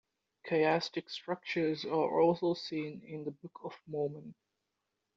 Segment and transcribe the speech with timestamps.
[0.49, 4.33] Chiastic structures are also seen in the Book of Mormon.